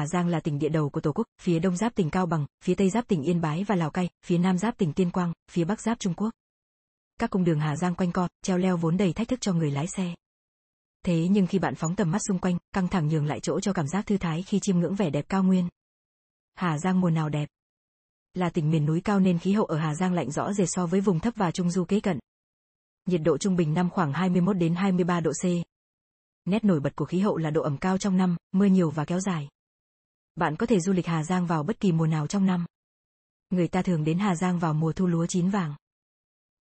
Hà 0.00 0.06
Giang 0.06 0.28
là 0.28 0.40
tỉnh 0.40 0.58
địa 0.58 0.68
đầu 0.68 0.90
của 0.90 1.00
Tổ 1.00 1.12
quốc, 1.12 1.26
phía 1.42 1.58
đông 1.58 1.76
giáp 1.76 1.94
tỉnh 1.94 2.10
Cao 2.10 2.26
Bằng, 2.26 2.46
phía 2.64 2.74
tây 2.74 2.90
giáp 2.90 3.08
tỉnh 3.08 3.22
Yên 3.22 3.40
Bái 3.40 3.64
và 3.64 3.74
Lào 3.74 3.90
Cai, 3.90 4.08
phía 4.26 4.38
nam 4.38 4.58
giáp 4.58 4.76
tỉnh 4.76 4.92
Tuyên 4.92 5.10
Quang, 5.10 5.32
phía 5.50 5.64
bắc 5.64 5.80
giáp 5.80 5.98
Trung 5.98 6.14
Quốc. 6.14 6.30
Các 7.18 7.30
cung 7.30 7.44
đường 7.44 7.60
Hà 7.60 7.76
Giang 7.76 7.94
quanh 7.94 8.12
co, 8.12 8.28
treo 8.42 8.58
leo 8.58 8.76
vốn 8.76 8.96
đầy 8.96 9.12
thách 9.12 9.28
thức 9.28 9.40
cho 9.40 9.52
người 9.52 9.70
lái 9.70 9.86
xe. 9.86 10.14
Thế 11.04 11.28
nhưng 11.30 11.46
khi 11.46 11.58
bạn 11.58 11.74
phóng 11.74 11.96
tầm 11.96 12.10
mắt 12.10 12.18
xung 12.28 12.38
quanh, 12.38 12.58
căng 12.72 12.88
thẳng 12.88 13.08
nhường 13.08 13.26
lại 13.26 13.40
chỗ 13.40 13.60
cho 13.60 13.72
cảm 13.72 13.88
giác 13.88 14.06
thư 14.06 14.18
thái 14.18 14.42
khi 14.42 14.60
chiêm 14.60 14.78
ngưỡng 14.78 14.94
vẻ 14.94 15.10
đẹp 15.10 15.24
cao 15.28 15.42
nguyên. 15.42 15.68
Hà 16.54 16.78
Giang 16.78 17.00
mùa 17.00 17.10
nào 17.10 17.28
đẹp? 17.28 17.48
Là 18.34 18.50
tỉnh 18.50 18.70
miền 18.70 18.86
núi 18.86 19.00
cao 19.00 19.20
nên 19.20 19.38
khí 19.38 19.52
hậu 19.52 19.64
ở 19.64 19.78
Hà 19.78 19.94
Giang 19.94 20.12
lạnh 20.12 20.30
rõ 20.30 20.52
rệt 20.52 20.68
so 20.70 20.86
với 20.86 21.00
vùng 21.00 21.20
thấp 21.20 21.34
và 21.36 21.50
trung 21.50 21.70
du 21.70 21.84
kế 21.84 22.00
cận. 22.00 22.18
Nhiệt 23.06 23.20
độ 23.24 23.38
trung 23.38 23.56
bình 23.56 23.74
năm 23.74 23.90
khoảng 23.90 24.12
21 24.12 24.56
đến 24.56 24.74
23 24.74 25.20
độ 25.20 25.30
C. 25.30 25.44
Nét 26.44 26.64
nổi 26.64 26.80
bật 26.80 26.96
của 26.96 27.04
khí 27.04 27.20
hậu 27.20 27.36
là 27.36 27.50
độ 27.50 27.62
ẩm 27.62 27.76
cao 27.76 27.98
trong 27.98 28.16
năm, 28.16 28.36
mưa 28.52 28.66
nhiều 28.66 28.90
và 28.90 29.04
kéo 29.04 29.20
dài. 29.20 29.48
Bạn 30.40 30.56
có 30.56 30.66
thể 30.66 30.80
du 30.80 30.92
lịch 30.92 31.06
Hà 31.06 31.24
Giang 31.24 31.46
vào 31.46 31.62
bất 31.62 31.80
kỳ 31.80 31.92
mùa 31.92 32.06
nào 32.06 32.26
trong 32.26 32.46
năm. 32.46 32.66
Người 33.50 33.68
ta 33.68 33.82
thường 33.82 34.04
đến 34.04 34.18
Hà 34.18 34.34
Giang 34.34 34.58
vào 34.58 34.74
mùa 34.74 34.92
thu 34.92 35.06
lúa 35.06 35.26
chín 35.26 35.50
vàng. 35.50 35.74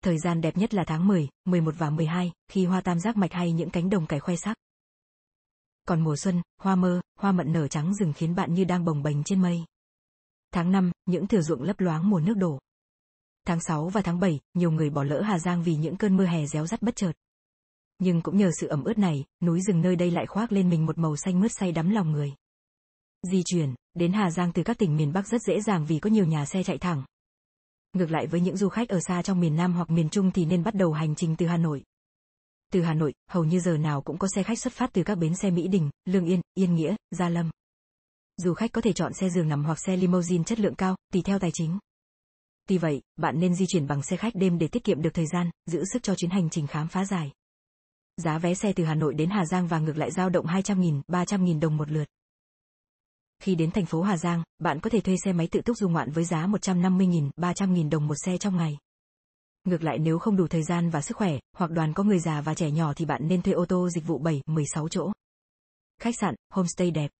Thời 0.03 0.17
gian 0.19 0.41
đẹp 0.41 0.57
nhất 0.57 0.73
là 0.73 0.83
tháng 0.87 1.07
10, 1.07 1.29
11 1.45 1.75
và 1.77 1.89
12, 1.89 2.31
khi 2.47 2.65
hoa 2.65 2.81
tam 2.81 2.99
giác 2.99 3.17
mạch 3.17 3.33
hay 3.33 3.51
những 3.51 3.69
cánh 3.69 3.89
đồng 3.89 4.07
cải 4.07 4.19
khoe 4.19 4.35
sắc. 4.35 4.57
Còn 5.87 6.01
mùa 6.01 6.15
xuân, 6.15 6.41
hoa 6.61 6.75
mơ, 6.75 7.01
hoa 7.19 7.31
mận 7.31 7.53
nở 7.53 7.67
trắng 7.67 7.95
rừng 7.95 8.13
khiến 8.13 8.35
bạn 8.35 8.53
như 8.53 8.63
đang 8.63 8.85
bồng 8.85 9.03
bềnh 9.03 9.23
trên 9.23 9.41
mây. 9.41 9.63
Tháng 10.51 10.71
5, 10.71 10.91
những 11.05 11.27
thửa 11.27 11.41
ruộng 11.41 11.61
lấp 11.61 11.79
loáng 11.79 12.09
mùa 12.09 12.19
nước 12.19 12.37
đổ. 12.37 12.59
Tháng 13.45 13.61
6 13.61 13.89
và 13.89 14.01
tháng 14.01 14.19
7, 14.19 14.39
nhiều 14.53 14.71
người 14.71 14.89
bỏ 14.89 15.03
lỡ 15.03 15.21
Hà 15.21 15.39
Giang 15.39 15.63
vì 15.63 15.75
những 15.75 15.97
cơn 15.97 16.17
mưa 16.17 16.25
hè 16.25 16.45
réo 16.45 16.67
rắt 16.67 16.81
bất 16.81 16.95
chợt. 16.95 17.13
Nhưng 17.99 18.21
cũng 18.21 18.37
nhờ 18.37 18.51
sự 18.59 18.67
ẩm 18.67 18.83
ướt 18.83 18.97
này, 18.97 19.25
núi 19.41 19.61
rừng 19.61 19.81
nơi 19.81 19.95
đây 19.95 20.11
lại 20.11 20.25
khoác 20.25 20.51
lên 20.51 20.69
mình 20.69 20.85
một 20.85 20.97
màu 20.97 21.15
xanh 21.15 21.39
mướt 21.39 21.51
say 21.51 21.71
đắm 21.71 21.89
lòng 21.89 22.11
người. 22.11 22.33
Di 23.23 23.43
chuyển, 23.45 23.75
đến 23.93 24.13
Hà 24.13 24.31
Giang 24.31 24.51
từ 24.53 24.63
các 24.63 24.77
tỉnh 24.77 24.97
miền 24.97 25.13
Bắc 25.13 25.27
rất 25.27 25.41
dễ 25.41 25.61
dàng 25.61 25.85
vì 25.85 25.99
có 25.99 26.09
nhiều 26.09 26.25
nhà 26.25 26.45
xe 26.45 26.63
chạy 26.63 26.77
thẳng. 26.77 27.03
Ngược 27.93 28.11
lại 28.11 28.27
với 28.27 28.41
những 28.41 28.57
du 28.57 28.69
khách 28.69 28.89
ở 28.89 28.99
xa 28.99 29.21
trong 29.21 29.39
miền 29.39 29.55
Nam 29.55 29.73
hoặc 29.73 29.89
miền 29.89 30.09
Trung 30.09 30.31
thì 30.31 30.45
nên 30.45 30.63
bắt 30.63 30.75
đầu 30.75 30.91
hành 30.91 31.15
trình 31.15 31.35
từ 31.35 31.47
Hà 31.47 31.57
Nội. 31.57 31.83
Từ 32.71 32.81
Hà 32.81 32.93
Nội, 32.93 33.13
hầu 33.29 33.43
như 33.43 33.59
giờ 33.59 33.77
nào 33.77 34.01
cũng 34.01 34.17
có 34.17 34.27
xe 34.35 34.43
khách 34.43 34.59
xuất 34.59 34.73
phát 34.73 34.89
từ 34.93 35.03
các 35.03 35.15
bến 35.15 35.35
xe 35.35 35.51
Mỹ 35.51 35.67
Đình, 35.67 35.89
Lương 36.05 36.25
Yên, 36.25 36.41
Yên 36.53 36.75
Nghĩa, 36.75 36.95
Gia 37.11 37.29
Lâm. 37.29 37.49
Du 38.37 38.53
khách 38.53 38.71
có 38.71 38.81
thể 38.81 38.93
chọn 38.93 39.13
xe 39.13 39.29
giường 39.29 39.47
nằm 39.47 39.63
hoặc 39.63 39.77
xe 39.85 39.97
limousine 39.97 40.43
chất 40.43 40.59
lượng 40.59 40.75
cao, 40.75 40.95
tùy 41.13 41.21
theo 41.21 41.39
tài 41.39 41.51
chính. 41.53 41.79
Tuy 42.67 42.77
vậy, 42.77 43.01
bạn 43.17 43.39
nên 43.39 43.55
di 43.55 43.65
chuyển 43.67 43.87
bằng 43.87 44.03
xe 44.03 44.17
khách 44.17 44.35
đêm 44.35 44.57
để 44.57 44.67
tiết 44.67 44.83
kiệm 44.83 45.01
được 45.01 45.13
thời 45.13 45.27
gian, 45.27 45.49
giữ 45.65 45.83
sức 45.93 46.03
cho 46.03 46.15
chuyến 46.15 46.31
hành 46.31 46.49
trình 46.49 46.67
khám 46.67 46.87
phá 46.87 47.05
dài. 47.05 47.31
Giá 48.17 48.37
vé 48.37 48.53
xe 48.53 48.73
từ 48.73 48.83
Hà 48.83 48.95
Nội 48.95 49.13
đến 49.13 49.29
Hà 49.29 49.45
Giang 49.45 49.67
và 49.67 49.79
ngược 49.79 49.97
lại 49.97 50.11
dao 50.11 50.29
động 50.29 50.45
200.000, 50.45 51.01
300.000 51.07 51.59
đồng 51.59 51.77
một 51.77 51.91
lượt. 51.91 52.07
Khi 53.43 53.55
đến 53.55 53.71
thành 53.71 53.85
phố 53.85 54.01
Hà 54.01 54.17
Giang, 54.17 54.43
bạn 54.59 54.79
có 54.79 54.89
thể 54.89 54.99
thuê 54.99 55.15
xe 55.25 55.33
máy 55.33 55.47
tự 55.51 55.61
túc 55.61 55.77
du 55.77 55.89
ngoạn 55.89 56.11
với 56.11 56.25
giá 56.25 56.47
150.000, 56.47 57.29
300.000 57.37 57.89
đồng 57.89 58.07
một 58.07 58.15
xe 58.25 58.37
trong 58.37 58.57
ngày. 58.57 58.77
Ngược 59.63 59.83
lại 59.83 59.97
nếu 59.99 60.19
không 60.19 60.35
đủ 60.35 60.47
thời 60.47 60.63
gian 60.63 60.89
và 60.89 61.01
sức 61.01 61.17
khỏe, 61.17 61.39
hoặc 61.57 61.71
đoàn 61.71 61.93
có 61.93 62.03
người 62.03 62.19
già 62.19 62.41
và 62.41 62.53
trẻ 62.53 62.71
nhỏ 62.71 62.93
thì 62.95 63.05
bạn 63.05 63.27
nên 63.27 63.41
thuê 63.41 63.53
ô 63.53 63.65
tô 63.65 63.89
dịch 63.89 64.07
vụ 64.07 64.17
7, 64.17 64.41
16 64.45 64.89
chỗ. 64.89 65.11
Khách 66.01 66.15
sạn, 66.19 66.35
homestay 66.53 66.91
đẹp. 66.91 67.11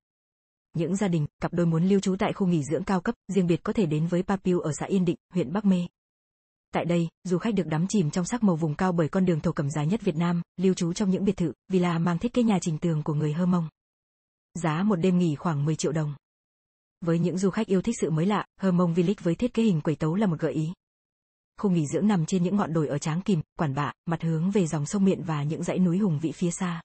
Những 0.75 0.95
gia 0.95 1.07
đình, 1.07 1.25
cặp 1.41 1.53
đôi 1.53 1.65
muốn 1.65 1.83
lưu 1.83 1.99
trú 1.99 2.15
tại 2.19 2.33
khu 2.33 2.47
nghỉ 2.47 2.63
dưỡng 2.63 2.83
cao 2.83 3.01
cấp, 3.01 3.15
riêng 3.27 3.47
biệt 3.47 3.63
có 3.63 3.73
thể 3.73 3.85
đến 3.85 4.07
với 4.07 4.23
Papiu 4.23 4.59
ở 4.59 4.71
xã 4.79 4.85
Yên 4.85 5.05
Định, 5.05 5.17
huyện 5.33 5.53
Bắc 5.53 5.65
Mê. 5.65 5.87
Tại 6.73 6.85
đây, 6.85 7.07
du 7.23 7.37
khách 7.37 7.55
được 7.55 7.67
đắm 7.67 7.87
chìm 7.87 8.09
trong 8.09 8.25
sắc 8.25 8.43
màu 8.43 8.55
vùng 8.55 8.75
cao 8.75 8.91
bởi 8.91 9.09
con 9.09 9.25
đường 9.25 9.39
thổ 9.39 9.51
cẩm 9.51 9.69
dài 9.69 9.87
nhất 9.87 10.01
Việt 10.01 10.15
Nam, 10.15 10.41
lưu 10.57 10.73
trú 10.73 10.93
trong 10.93 11.09
những 11.09 11.25
biệt 11.25 11.37
thự, 11.37 11.53
villa 11.67 11.99
mang 11.99 12.19
thiết 12.19 12.33
kế 12.33 12.43
nhà 12.43 12.57
trình 12.61 12.77
tường 12.77 13.03
của 13.03 13.13
người 13.13 13.33
Hơ 13.33 13.45
Mông. 13.45 13.69
Giá 14.63 14.83
một 14.83 14.95
đêm 14.95 15.17
nghỉ 15.17 15.35
khoảng 15.35 15.65
10 15.65 15.75
triệu 15.75 15.91
đồng. 15.91 16.15
Với 17.01 17.19
những 17.19 17.37
du 17.37 17.49
khách 17.49 17.67
yêu 17.67 17.81
thích 17.81 17.95
sự 18.01 18.09
mới 18.09 18.25
lạ, 18.25 18.45
Hơ 18.61 18.71
Mông 18.71 18.93
Village 18.93 19.21
với 19.23 19.35
thiết 19.35 19.53
kế 19.53 19.63
hình 19.63 19.81
quẩy 19.81 19.95
tấu 19.95 20.15
là 20.15 20.27
một 20.27 20.39
gợi 20.39 20.53
ý. 20.53 20.73
Khu 21.57 21.69
nghỉ 21.69 21.85
dưỡng 21.93 22.07
nằm 22.07 22.25
trên 22.25 22.43
những 22.43 22.57
ngọn 22.57 22.73
đồi 22.73 22.87
ở 22.87 22.97
Tráng 22.97 23.21
Kìm, 23.21 23.41
Quản 23.57 23.75
Bạ, 23.75 23.93
mặt 24.05 24.21
hướng 24.21 24.51
về 24.51 24.67
dòng 24.67 24.85
sông 24.85 25.05
Miện 25.05 25.23
và 25.23 25.43
những 25.43 25.63
dãy 25.63 25.79
núi 25.79 25.97
hùng 25.97 26.19
vĩ 26.19 26.31
phía 26.31 26.51
xa. 26.51 26.81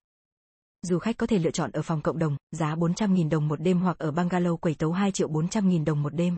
Du 0.82 0.98
khách 0.98 1.16
có 1.16 1.26
thể 1.26 1.38
lựa 1.38 1.50
chọn 1.50 1.70
ở 1.70 1.82
phòng 1.82 2.02
cộng 2.02 2.18
đồng, 2.18 2.36
giá 2.50 2.74
400.000 2.74 3.28
đồng 3.28 3.48
một 3.48 3.60
đêm 3.60 3.80
hoặc 3.80 3.98
ở 3.98 4.10
bungalow 4.10 4.56
quẩy 4.56 4.74
tấu 4.74 4.92
2 4.92 5.12
triệu 5.12 5.28
400.000 5.28 5.84
đồng 5.84 6.02
một 6.02 6.14
đêm. 6.14 6.36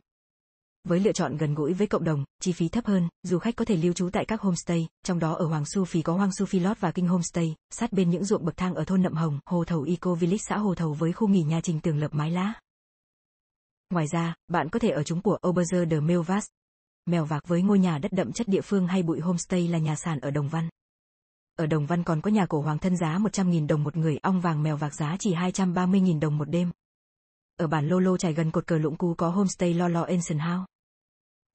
Với 0.89 1.01
lựa 1.01 1.13
chọn 1.13 1.37
gần 1.37 1.55
gũi 1.55 1.73
với 1.73 1.87
cộng 1.87 2.05
đồng, 2.05 2.25
chi 2.41 2.53
phí 2.53 2.69
thấp 2.69 2.87
hơn, 2.87 3.09
du 3.23 3.39
khách 3.39 3.57
có 3.57 3.65
thể 3.65 3.77
lưu 3.77 3.93
trú 3.93 4.11
tại 4.13 4.25
các 4.25 4.41
homestay, 4.41 4.89
trong 5.03 5.19
đó 5.19 5.33
ở 5.33 5.47
Hoàng 5.47 5.65
Su 5.67 5.85
Phi 5.85 6.03
có 6.03 6.13
Hoàng 6.13 6.31
Su 6.33 6.47
Phi 6.47 6.61
Lodge 6.61 6.79
và 6.81 6.93
Kinh 6.93 7.09
Homestay, 7.09 7.55
sát 7.71 7.93
bên 7.93 8.11
những 8.11 8.25
ruộng 8.25 8.45
bậc 8.45 8.57
thang 8.57 8.75
ở 8.75 8.85
thôn 8.85 9.03
Nậm 9.03 9.13
Hồng, 9.13 9.41
Hồ 9.47 9.65
Thầu 9.65 9.83
Eco 9.83 10.15
Village 10.15 10.43
xã 10.49 10.59
Hồ 10.59 10.75
Thầu 10.75 10.93
với 10.93 11.13
khu 11.13 11.29
nghỉ 11.29 11.43
nhà 11.43 11.61
trình 11.61 11.81
tường 11.81 11.99
lập 11.99 12.15
mái 12.15 12.31
lá. 12.31 12.53
Ngoài 13.91 14.07
ra, 14.13 14.35
bạn 14.49 14.69
có 14.69 14.79
thể 14.79 14.91
ở 14.91 15.03
chúng 15.03 15.23
của 15.23 15.39
Oberzer 15.43 15.91
de 15.91 16.01
Melvas, 16.01 16.47
mèo 17.07 17.25
vạc 17.25 17.49
với 17.49 17.63
ngôi 17.63 17.79
nhà 17.79 17.99
đất 17.99 18.13
đậm 18.13 18.33
chất 18.33 18.49
địa 18.49 18.61
phương 18.61 18.87
hay 18.87 19.03
bụi 19.03 19.21
homestay 19.21 19.69
là 19.69 19.79
nhà 19.79 19.97
sàn 19.97 20.21
ở 20.21 20.31
Đồng 20.31 20.49
Văn. 20.49 20.69
Ở 21.57 21.67
Đồng 21.67 21.87
Văn 21.87 22.05
còn 22.05 22.21
có 22.21 22.31
nhà 22.31 22.47
cổ 22.47 22.61
hoàng 22.61 22.79
thân 22.79 22.97
giá 22.97 23.19
100.000 23.19 23.67
đồng 23.67 23.85
một 23.85 23.97
người, 23.97 24.19
ong 24.23 24.41
vàng 24.41 24.63
mèo 24.63 24.77
vạc 24.77 24.95
giá 24.95 25.17
chỉ 25.19 25.35
230.000 25.35 26.21
đồng 26.21 26.39
một 26.39 26.51
đêm. 26.51 26.71
Ở 27.57 27.67
bản 27.67 27.89
Lô 27.89 27.99
Lô 27.99 28.17
trải 28.17 28.33
gần 28.33 28.51
cột 28.51 28.67
cờ 28.67 28.79
Lũng 28.79 28.97
Cú 28.97 29.15
có 29.15 29.29
homestay 29.29 29.75
Lo 29.75 29.89
Lo 29.89 30.03
Ancient 30.03 30.41
House. 30.41 30.67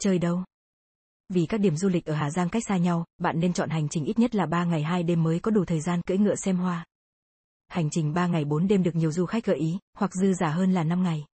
Chơi 0.01 0.19
đâu? 0.19 0.44
Vì 1.29 1.45
các 1.45 1.57
điểm 1.57 1.75
du 1.75 1.89
lịch 1.89 2.06
ở 2.06 2.13
Hà 2.13 2.29
Giang 2.31 2.50
cách 2.50 2.63
xa 2.67 2.78
nhau, 2.78 3.06
bạn 3.17 3.39
nên 3.39 3.53
chọn 3.53 3.69
hành 3.69 3.89
trình 3.89 4.06
ít 4.06 4.19
nhất 4.19 4.35
là 4.35 4.45
3 4.45 4.66
ngày 4.66 4.84
2 4.84 5.03
đêm 5.03 5.23
mới 5.23 5.39
có 5.39 5.51
đủ 5.51 5.66
thời 5.66 5.81
gian 5.81 6.01
cưỡi 6.01 6.17
ngựa 6.17 6.35
xem 6.35 6.57
hoa. 6.57 6.85
Hành 7.67 7.89
trình 7.91 8.13
3 8.13 8.28
ngày 8.28 8.45
4 8.45 8.67
đêm 8.67 8.84
được 8.84 8.95
nhiều 8.95 9.11
du 9.11 9.25
khách 9.25 9.45
gợi 9.45 9.57
ý, 9.57 9.79
hoặc 9.97 10.13
dư 10.13 10.34
giả 10.34 10.50
hơn 10.50 10.73
là 10.73 10.84
5 10.84 11.03
ngày. 11.03 11.25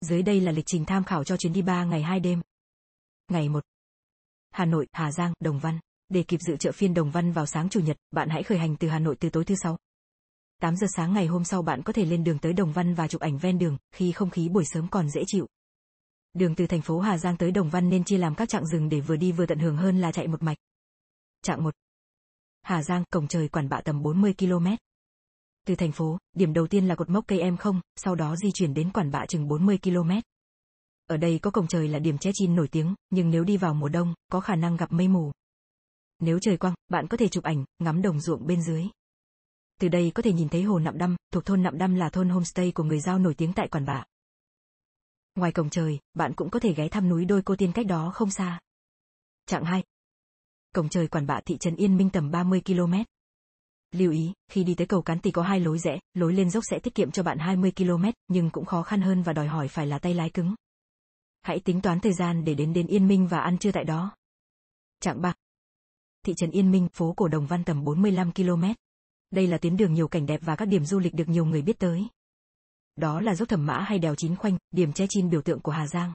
Dưới 0.00 0.22
đây 0.22 0.40
là 0.40 0.52
lịch 0.52 0.66
trình 0.66 0.84
tham 0.84 1.04
khảo 1.04 1.24
cho 1.24 1.36
chuyến 1.36 1.52
đi 1.52 1.62
3 1.62 1.84
ngày 1.84 2.02
2 2.02 2.20
đêm. 2.20 2.42
Ngày 3.28 3.48
1. 3.48 3.64
Hà 4.50 4.64
Nội, 4.64 4.86
Hà 4.92 5.12
Giang, 5.12 5.32
Đồng 5.40 5.58
Văn. 5.58 5.80
Để 6.08 6.22
kịp 6.22 6.40
dự 6.40 6.56
chợ 6.56 6.72
phiên 6.72 6.94
Đồng 6.94 7.10
Văn 7.10 7.32
vào 7.32 7.46
sáng 7.46 7.68
Chủ 7.68 7.80
nhật, 7.80 7.96
bạn 8.10 8.28
hãy 8.30 8.42
khởi 8.42 8.58
hành 8.58 8.76
từ 8.76 8.88
Hà 8.88 8.98
Nội 8.98 9.16
từ 9.20 9.30
tối 9.30 9.44
thứ 9.44 9.54
sáu. 9.62 9.78
8 10.60 10.76
giờ 10.76 10.86
sáng 10.96 11.12
ngày 11.12 11.26
hôm 11.26 11.44
sau 11.44 11.62
bạn 11.62 11.82
có 11.82 11.92
thể 11.92 12.04
lên 12.04 12.24
đường 12.24 12.38
tới 12.38 12.52
Đồng 12.52 12.72
Văn 12.72 12.94
và 12.94 13.08
chụp 13.08 13.20
ảnh 13.20 13.38
ven 13.38 13.58
đường, 13.58 13.76
khi 13.94 14.12
không 14.12 14.30
khí 14.30 14.48
buổi 14.48 14.64
sớm 14.64 14.88
còn 14.88 15.10
dễ 15.10 15.22
chịu. 15.26 15.46
Đường 16.34 16.54
từ 16.54 16.66
thành 16.66 16.82
phố 16.82 17.00
Hà 17.00 17.18
Giang 17.18 17.36
tới 17.36 17.50
Đồng 17.50 17.70
Văn 17.70 17.88
nên 17.88 18.04
chia 18.04 18.18
làm 18.18 18.34
các 18.34 18.48
chặng 18.48 18.66
rừng 18.66 18.88
để 18.88 19.00
vừa 19.00 19.16
đi 19.16 19.32
vừa 19.32 19.46
tận 19.46 19.58
hưởng 19.58 19.76
hơn 19.76 20.00
là 20.00 20.12
chạy 20.12 20.28
một 20.28 20.42
mạch. 20.42 20.56
Chặng 21.42 21.64
1. 21.64 21.74
Hà 22.62 22.82
Giang, 22.82 23.04
cổng 23.12 23.28
trời 23.28 23.48
quản 23.48 23.68
bạ 23.68 23.80
tầm 23.84 24.02
40 24.02 24.34
km. 24.38 24.66
Từ 25.66 25.74
thành 25.74 25.92
phố, 25.92 26.18
điểm 26.36 26.52
đầu 26.52 26.66
tiên 26.66 26.88
là 26.88 26.94
cột 26.94 27.10
mốc 27.10 27.24
cây 27.26 27.40
em 27.40 27.56
không, 27.56 27.80
sau 27.96 28.14
đó 28.14 28.36
di 28.36 28.50
chuyển 28.52 28.74
đến 28.74 28.90
quản 28.92 29.10
bạ 29.10 29.26
chừng 29.28 29.48
40 29.48 29.78
km. 29.82 30.10
Ở 31.06 31.16
đây 31.16 31.38
có 31.38 31.50
cổng 31.50 31.66
trời 31.66 31.88
là 31.88 31.98
điểm 31.98 32.18
che 32.18 32.30
chin 32.34 32.56
nổi 32.56 32.68
tiếng, 32.68 32.94
nhưng 33.10 33.30
nếu 33.30 33.44
đi 33.44 33.56
vào 33.56 33.74
mùa 33.74 33.88
đông, 33.88 34.14
có 34.32 34.40
khả 34.40 34.56
năng 34.56 34.76
gặp 34.76 34.92
mây 34.92 35.08
mù. 35.08 35.32
Nếu 36.18 36.38
trời 36.38 36.56
quang, 36.56 36.74
bạn 36.88 37.06
có 37.08 37.16
thể 37.16 37.28
chụp 37.28 37.44
ảnh, 37.44 37.64
ngắm 37.78 38.02
đồng 38.02 38.20
ruộng 38.20 38.46
bên 38.46 38.62
dưới. 38.62 38.84
Từ 39.80 39.88
đây 39.88 40.12
có 40.14 40.22
thể 40.22 40.32
nhìn 40.32 40.48
thấy 40.48 40.62
hồ 40.62 40.78
Nạm 40.78 40.98
Đăm, 40.98 41.16
thuộc 41.32 41.44
thôn 41.44 41.62
Nạm 41.62 41.78
Đăm 41.78 41.94
là 41.94 42.10
thôn 42.10 42.28
homestay 42.28 42.72
của 42.72 42.84
người 42.84 43.00
giao 43.00 43.18
nổi 43.18 43.34
tiếng 43.34 43.52
tại 43.52 43.68
Quản 43.68 43.84
Bạ. 43.84 44.04
Ngoài 45.34 45.52
cổng 45.52 45.70
trời, 45.70 45.98
bạn 46.14 46.34
cũng 46.34 46.50
có 46.50 46.60
thể 46.60 46.74
ghé 46.74 46.88
thăm 46.88 47.08
núi 47.08 47.24
Đôi 47.24 47.42
Cô 47.42 47.56
Tiên 47.56 47.72
cách 47.72 47.86
đó 47.86 48.10
không 48.14 48.30
xa. 48.30 48.60
Chặng 49.46 49.64
2. 49.64 49.82
Cổng 50.74 50.88
trời 50.88 51.08
Quản 51.08 51.26
Bạ 51.26 51.40
thị 51.46 51.56
trấn 51.56 51.76
Yên 51.76 51.96
Minh 51.96 52.10
tầm 52.10 52.30
30 52.30 52.62
km. 52.66 52.94
Lưu 53.92 54.12
ý, 54.12 54.32
khi 54.48 54.64
đi 54.64 54.74
tới 54.74 54.86
cầu 54.86 55.02
Cán 55.02 55.20
Tì 55.20 55.30
có 55.30 55.42
hai 55.42 55.60
lối 55.60 55.78
rẽ, 55.78 55.98
lối 56.14 56.32
lên 56.32 56.50
dốc 56.50 56.64
sẽ 56.70 56.78
tiết 56.78 56.94
kiệm 56.94 57.10
cho 57.10 57.22
bạn 57.22 57.38
20 57.38 57.72
km, 57.76 58.04
nhưng 58.28 58.50
cũng 58.50 58.64
khó 58.64 58.82
khăn 58.82 59.00
hơn 59.00 59.22
và 59.22 59.32
đòi 59.32 59.46
hỏi 59.46 59.68
phải 59.68 59.86
là 59.86 59.98
tay 59.98 60.14
lái 60.14 60.30
cứng. 60.30 60.54
Hãy 61.42 61.60
tính 61.60 61.80
toán 61.80 62.00
thời 62.00 62.12
gian 62.12 62.44
để 62.44 62.54
đến 62.54 62.72
đến 62.72 62.86
Yên 62.86 63.08
Minh 63.08 63.26
và 63.26 63.40
ăn 63.40 63.58
trưa 63.58 63.72
tại 63.72 63.84
đó. 63.84 64.16
Chặng 65.00 65.22
3. 65.22 65.34
Thị 66.22 66.34
trấn 66.36 66.50
Yên 66.50 66.70
Minh, 66.70 66.88
phố 66.92 67.12
cổ 67.16 67.28
Đồng 67.28 67.46
Văn 67.46 67.64
tầm 67.64 67.84
45 67.84 68.32
km. 68.32 68.64
Đây 69.30 69.46
là 69.46 69.58
tuyến 69.58 69.76
đường 69.76 69.94
nhiều 69.94 70.08
cảnh 70.08 70.26
đẹp 70.26 70.40
và 70.44 70.56
các 70.56 70.64
điểm 70.64 70.84
du 70.84 70.98
lịch 70.98 71.14
được 71.14 71.28
nhiều 71.28 71.44
người 71.44 71.62
biết 71.62 71.78
tới. 71.78 72.08
Đó 72.96 73.20
là 73.20 73.34
dốc 73.34 73.48
thẩm 73.48 73.66
mã 73.66 73.80
hay 73.80 73.98
đèo 73.98 74.14
chín 74.14 74.36
khoanh, 74.36 74.58
điểm 74.70 74.92
che 74.92 75.06
chin 75.08 75.30
biểu 75.30 75.42
tượng 75.42 75.60
của 75.60 75.72
Hà 75.72 75.86
Giang. 75.86 76.12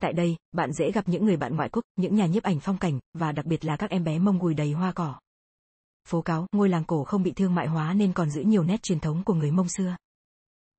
Tại 0.00 0.12
đây, 0.12 0.36
bạn 0.52 0.72
dễ 0.72 0.92
gặp 0.92 1.08
những 1.08 1.24
người 1.24 1.36
bạn 1.36 1.56
ngoại 1.56 1.68
quốc, 1.68 1.84
những 1.96 2.14
nhà 2.14 2.26
nhiếp 2.26 2.42
ảnh 2.42 2.60
phong 2.60 2.78
cảnh, 2.78 2.98
và 3.12 3.32
đặc 3.32 3.46
biệt 3.46 3.64
là 3.64 3.76
các 3.76 3.90
em 3.90 4.04
bé 4.04 4.18
mông 4.18 4.38
gùi 4.38 4.54
đầy 4.54 4.72
hoa 4.72 4.92
cỏ. 4.92 5.20
Phố 6.08 6.22
Cáo, 6.22 6.46
ngôi 6.52 6.68
làng 6.68 6.84
cổ 6.84 7.04
không 7.04 7.22
bị 7.22 7.32
thương 7.32 7.54
mại 7.54 7.66
hóa 7.66 7.92
nên 7.92 8.12
còn 8.12 8.30
giữ 8.30 8.42
nhiều 8.42 8.62
nét 8.62 8.82
truyền 8.82 9.00
thống 9.00 9.24
của 9.24 9.34
người 9.34 9.50
mông 9.50 9.68
xưa. 9.68 9.96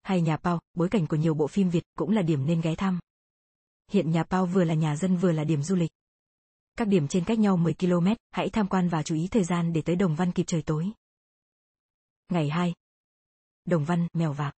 Hay 0.04 0.22
nhà 0.22 0.38
Pao, 0.38 0.60
bối 0.74 0.90
cảnh 0.90 1.08
của 1.08 1.16
nhiều 1.16 1.34
bộ 1.34 1.48
phim 1.48 1.70
Việt, 1.70 1.84
cũng 1.96 2.12
là 2.12 2.22
điểm 2.22 2.46
nên 2.46 2.62
ghé 2.62 2.76
thăm. 2.76 3.00
Hiện 3.92 4.12
nhà 4.12 4.24
Pao 4.24 4.46
vừa 4.46 4.64
là 4.64 4.74
nhà 4.74 4.96
dân 4.96 5.18
vừa 5.18 5.32
là 5.32 5.44
điểm 5.44 5.64
du 5.64 5.76
lịch. 5.76 5.92
Các 6.78 6.88
điểm 6.88 7.08
trên 7.08 7.26
cách 7.26 7.40
nhau 7.40 7.58
10 7.58 7.74
km, 7.74 8.08
hãy 8.32 8.50
tham 8.50 8.68
quan 8.68 8.90
và 8.90 9.04
chú 9.04 9.16
ý 9.16 9.28
thời 9.32 9.44
gian 9.44 9.74
để 9.74 9.82
tới 9.82 9.96
Đồng 9.96 10.16
Văn 10.16 10.32
kịp 10.32 10.44
trời 10.48 10.62
tối. 10.62 10.92
Ngày 12.30 12.50
2. 12.50 12.74
Đồng 13.66 13.86
Văn, 13.86 14.08
Mèo 14.14 14.34
Vạc. 14.34 14.54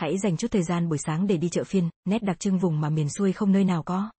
Hãy 0.00 0.18
dành 0.18 0.36
chút 0.36 0.50
thời 0.50 0.62
gian 0.62 0.88
buổi 0.88 0.98
sáng 0.98 1.26
để 1.26 1.36
đi 1.36 1.48
chợ 1.48 1.64
phiên, 1.64 1.88
nét 2.04 2.22
đặc 2.22 2.40
trưng 2.40 2.58
vùng 2.58 2.80
mà 2.80 2.90
miền 2.90 3.08
xuôi 3.08 3.32
không 3.32 3.52
nơi 3.52 3.64
nào 3.64 3.82
có. 3.82 4.10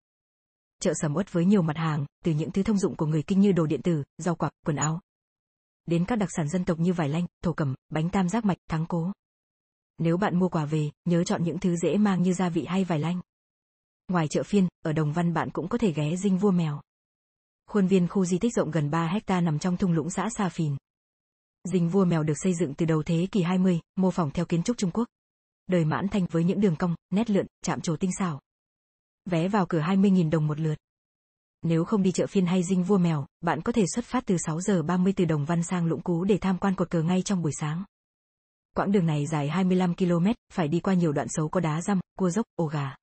Chợ 0.81 0.93
sầm 0.95 1.15
uất 1.15 1.33
với 1.33 1.45
nhiều 1.45 1.61
mặt 1.61 1.77
hàng, 1.77 2.05
từ 2.23 2.31
những 2.31 2.51
thứ 2.51 2.63
thông 2.63 2.77
dụng 2.77 2.95
của 2.95 3.05
người 3.05 3.23
kinh 3.23 3.39
như 3.39 3.51
đồ 3.51 3.65
điện 3.65 3.81
tử, 3.81 4.03
rau 4.17 4.35
quả, 4.35 4.49
quần 4.65 4.75
áo. 4.75 5.01
Đến 5.85 6.05
các 6.05 6.15
đặc 6.15 6.29
sản 6.37 6.49
dân 6.49 6.65
tộc 6.65 6.79
như 6.79 6.93
vải 6.93 7.09
lanh, 7.09 7.25
thổ 7.43 7.53
cẩm, 7.53 7.75
bánh 7.89 8.09
tam 8.09 8.29
giác 8.29 8.45
mạch, 8.45 8.57
thắng 8.69 8.85
cố. 8.85 9.11
Nếu 9.97 10.17
bạn 10.17 10.39
mua 10.39 10.49
quà 10.49 10.65
về, 10.65 10.91
nhớ 11.05 11.23
chọn 11.23 11.43
những 11.43 11.59
thứ 11.59 11.75
dễ 11.75 11.97
mang 11.97 12.23
như 12.23 12.33
gia 12.33 12.49
vị 12.49 12.65
hay 12.65 12.83
vải 12.83 12.99
lanh. 12.99 13.21
Ngoài 14.07 14.27
chợ 14.27 14.43
phiên, 14.43 14.67
ở 14.83 14.93
Đồng 14.93 15.13
Văn 15.13 15.33
bạn 15.33 15.49
cũng 15.49 15.67
có 15.67 15.77
thể 15.77 15.91
ghé 15.91 16.15
dinh 16.15 16.37
vua 16.37 16.51
mèo. 16.51 16.81
Khuôn 17.67 17.87
viên 17.87 18.07
khu 18.07 18.25
di 18.25 18.37
tích 18.37 18.53
rộng 18.53 18.71
gần 18.71 18.91
3 18.91 19.07
hecta 19.07 19.41
nằm 19.41 19.59
trong 19.59 19.77
thung 19.77 19.91
lũng 19.91 20.09
xã 20.09 20.29
Sa 20.37 20.49
Phìn. 20.49 20.75
Dinh 21.63 21.89
vua 21.89 22.05
mèo 22.05 22.23
được 22.23 22.37
xây 22.43 22.53
dựng 22.53 22.73
từ 22.73 22.85
đầu 22.85 23.03
thế 23.03 23.27
kỷ 23.31 23.41
20, 23.41 23.79
mô 23.95 24.11
phỏng 24.11 24.31
theo 24.31 24.45
kiến 24.45 24.63
trúc 24.63 24.77
Trung 24.77 24.91
Quốc. 24.91 25.07
Đời 25.71 25.85
mãn 25.85 26.07
thành 26.07 26.25
với 26.31 26.43
những 26.43 26.61
đường 26.61 26.75
cong, 26.75 26.95
nét 27.09 27.29
lượn, 27.29 27.45
chạm 27.63 27.81
trổ 27.81 27.95
tinh 27.95 28.11
xảo. 28.19 28.41
Vé 29.25 29.47
vào 29.47 29.65
cửa 29.65 29.79
20.000 29.79 30.29
đồng 30.29 30.47
một 30.47 30.59
lượt. 30.59 30.75
Nếu 31.61 31.85
không 31.85 32.03
đi 32.03 32.11
chợ 32.11 32.27
phiên 32.27 32.45
hay 32.45 32.63
dinh 32.63 32.83
vua 32.83 32.97
mèo, 32.97 33.27
bạn 33.41 33.61
có 33.61 33.71
thể 33.71 33.85
xuất 33.95 34.05
phát 34.05 34.23
từ 34.25 34.37
6 34.45 34.61
giờ 34.61 34.83
30 34.83 35.13
từ 35.15 35.25
Đồng 35.25 35.45
Văn 35.45 35.63
sang 35.63 35.85
Lũng 35.85 36.01
Cú 36.01 36.23
để 36.23 36.37
tham 36.37 36.57
quan 36.57 36.75
cột 36.75 36.89
cờ 36.89 37.03
ngay 37.03 37.21
trong 37.21 37.41
buổi 37.41 37.51
sáng. 37.59 37.83
Quãng 38.75 38.91
đường 38.91 39.05
này 39.05 39.25
dài 39.25 39.49
25 39.49 39.95
km, 39.95 40.27
phải 40.53 40.67
đi 40.67 40.79
qua 40.79 40.93
nhiều 40.93 41.11
đoạn 41.11 41.27
xấu 41.29 41.49
có 41.49 41.59
đá 41.59 41.81
răm, 41.81 41.99
cua 42.17 42.29
dốc, 42.29 42.45
ổ 42.55 42.65
gà. 42.65 42.95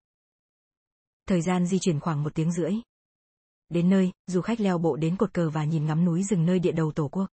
Thời 1.27 1.43
gian 1.43 1.67
di 1.67 1.79
chuyển 1.79 2.01
khoảng 2.01 2.23
một 2.23 2.35
tiếng 2.35 2.53
rưỡi. 2.53 2.73
Đến 3.69 3.89
nơi, 3.89 4.13
du 4.27 4.41
khách 4.41 4.61
leo 4.61 4.79
bộ 4.79 4.97
đến 4.97 5.17
cột 5.17 5.35
cờ 5.35 5.51
và 5.51 5.65
nhìn 5.65 5.87
ngắm 5.87 6.05
núi 6.05 6.23
rừng 6.23 6.47
nơi 6.47 6.59
địa 6.59 6.73
đầu 6.73 6.93
tổ 6.93 7.09
quốc. 7.09 7.27